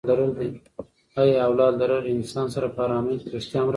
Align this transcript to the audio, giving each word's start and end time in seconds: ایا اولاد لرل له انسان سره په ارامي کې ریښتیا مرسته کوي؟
ایا 1.19 1.39
اولاد 1.47 1.73
لرل 1.81 2.01
له 2.05 2.09
انسان 2.17 2.47
سره 2.55 2.67
په 2.75 2.79
ارامي 2.85 3.15
کې 3.21 3.27
ریښتیا 3.33 3.59
مرسته 3.59 3.65
کوي؟ 3.65 3.69